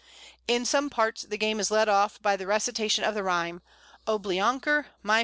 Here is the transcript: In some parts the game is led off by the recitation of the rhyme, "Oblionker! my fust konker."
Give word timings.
In 0.47 0.65
some 0.65 0.89
parts 0.89 1.21
the 1.21 1.37
game 1.37 1.59
is 1.59 1.69
led 1.69 1.87
off 1.87 2.19
by 2.23 2.35
the 2.35 2.47
recitation 2.47 3.03
of 3.03 3.13
the 3.13 3.21
rhyme, 3.21 3.61
"Oblionker! 4.07 4.87
my 5.03 5.13
fust 5.13 5.17
konker." 5.17 5.19